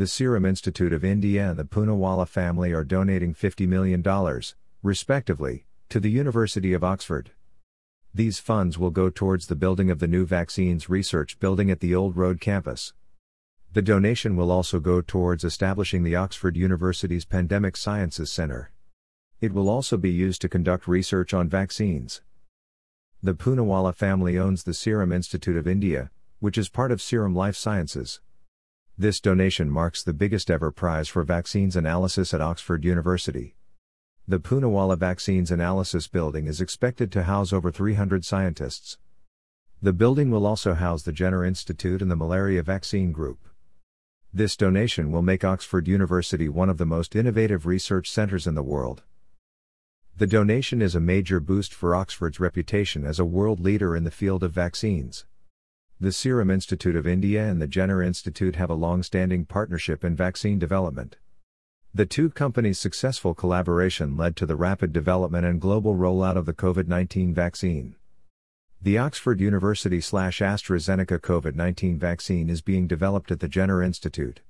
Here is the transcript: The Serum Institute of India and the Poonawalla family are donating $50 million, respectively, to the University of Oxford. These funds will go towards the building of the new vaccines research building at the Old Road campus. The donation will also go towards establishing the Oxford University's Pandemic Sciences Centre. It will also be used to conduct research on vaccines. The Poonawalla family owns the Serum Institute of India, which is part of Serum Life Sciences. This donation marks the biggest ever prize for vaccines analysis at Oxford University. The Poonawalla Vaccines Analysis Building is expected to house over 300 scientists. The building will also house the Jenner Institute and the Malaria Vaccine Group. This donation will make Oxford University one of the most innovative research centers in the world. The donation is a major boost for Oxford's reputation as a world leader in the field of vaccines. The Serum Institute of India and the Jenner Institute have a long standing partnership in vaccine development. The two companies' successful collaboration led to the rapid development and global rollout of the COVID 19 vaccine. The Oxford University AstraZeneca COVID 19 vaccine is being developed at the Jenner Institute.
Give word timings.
The 0.00 0.06
Serum 0.06 0.46
Institute 0.46 0.94
of 0.94 1.04
India 1.04 1.50
and 1.50 1.58
the 1.58 1.64
Poonawalla 1.64 2.26
family 2.26 2.72
are 2.72 2.84
donating 2.84 3.34
$50 3.34 3.68
million, 3.68 4.02
respectively, 4.82 5.66
to 5.90 6.00
the 6.00 6.10
University 6.10 6.72
of 6.72 6.82
Oxford. 6.82 7.32
These 8.14 8.38
funds 8.38 8.78
will 8.78 8.88
go 8.88 9.10
towards 9.10 9.46
the 9.46 9.56
building 9.56 9.90
of 9.90 9.98
the 9.98 10.08
new 10.08 10.24
vaccines 10.24 10.88
research 10.88 11.38
building 11.38 11.70
at 11.70 11.80
the 11.80 11.94
Old 11.94 12.16
Road 12.16 12.40
campus. 12.40 12.94
The 13.74 13.82
donation 13.82 14.36
will 14.36 14.50
also 14.50 14.80
go 14.80 15.02
towards 15.02 15.44
establishing 15.44 16.02
the 16.02 16.16
Oxford 16.16 16.56
University's 16.56 17.26
Pandemic 17.26 17.76
Sciences 17.76 18.32
Centre. 18.32 18.72
It 19.42 19.52
will 19.52 19.68
also 19.68 19.98
be 19.98 20.10
used 20.10 20.40
to 20.40 20.48
conduct 20.48 20.88
research 20.88 21.34
on 21.34 21.46
vaccines. 21.46 22.22
The 23.22 23.34
Poonawalla 23.34 23.94
family 23.94 24.38
owns 24.38 24.62
the 24.62 24.72
Serum 24.72 25.12
Institute 25.12 25.58
of 25.58 25.68
India, 25.68 26.10
which 26.38 26.56
is 26.56 26.70
part 26.70 26.90
of 26.90 27.02
Serum 27.02 27.34
Life 27.34 27.56
Sciences. 27.56 28.20
This 29.00 29.18
donation 29.18 29.70
marks 29.70 30.02
the 30.02 30.12
biggest 30.12 30.50
ever 30.50 30.70
prize 30.70 31.08
for 31.08 31.22
vaccines 31.22 31.74
analysis 31.74 32.34
at 32.34 32.42
Oxford 32.42 32.84
University. 32.84 33.56
The 34.28 34.38
Poonawalla 34.38 34.98
Vaccines 34.98 35.50
Analysis 35.50 36.06
Building 36.06 36.46
is 36.46 36.60
expected 36.60 37.10
to 37.12 37.22
house 37.22 37.50
over 37.50 37.70
300 37.70 38.26
scientists. 38.26 38.98
The 39.80 39.94
building 39.94 40.30
will 40.30 40.46
also 40.46 40.74
house 40.74 41.02
the 41.02 41.14
Jenner 41.14 41.46
Institute 41.46 42.02
and 42.02 42.10
the 42.10 42.14
Malaria 42.14 42.62
Vaccine 42.62 43.10
Group. 43.10 43.38
This 44.34 44.54
donation 44.54 45.10
will 45.10 45.22
make 45.22 45.44
Oxford 45.44 45.88
University 45.88 46.50
one 46.50 46.68
of 46.68 46.76
the 46.76 46.84
most 46.84 47.16
innovative 47.16 47.64
research 47.64 48.10
centers 48.10 48.46
in 48.46 48.54
the 48.54 48.62
world. 48.62 49.02
The 50.14 50.26
donation 50.26 50.82
is 50.82 50.94
a 50.94 51.00
major 51.00 51.40
boost 51.40 51.72
for 51.72 51.94
Oxford's 51.94 52.38
reputation 52.38 53.06
as 53.06 53.18
a 53.18 53.24
world 53.24 53.60
leader 53.60 53.96
in 53.96 54.04
the 54.04 54.10
field 54.10 54.42
of 54.42 54.52
vaccines. 54.52 55.24
The 56.02 56.12
Serum 56.12 56.50
Institute 56.50 56.96
of 56.96 57.06
India 57.06 57.46
and 57.46 57.60
the 57.60 57.66
Jenner 57.66 58.02
Institute 58.02 58.56
have 58.56 58.70
a 58.70 58.74
long 58.74 59.02
standing 59.02 59.44
partnership 59.44 60.02
in 60.02 60.16
vaccine 60.16 60.58
development. 60.58 61.18
The 61.92 62.06
two 62.06 62.30
companies' 62.30 62.78
successful 62.78 63.34
collaboration 63.34 64.16
led 64.16 64.34
to 64.36 64.46
the 64.46 64.56
rapid 64.56 64.94
development 64.94 65.44
and 65.44 65.60
global 65.60 65.96
rollout 65.96 66.38
of 66.38 66.46
the 66.46 66.54
COVID 66.54 66.88
19 66.88 67.34
vaccine. 67.34 67.96
The 68.80 68.96
Oxford 68.96 69.42
University 69.42 69.98
AstraZeneca 70.40 71.18
COVID 71.18 71.54
19 71.54 71.98
vaccine 71.98 72.48
is 72.48 72.62
being 72.62 72.86
developed 72.86 73.30
at 73.30 73.40
the 73.40 73.48
Jenner 73.48 73.82
Institute. 73.82 74.40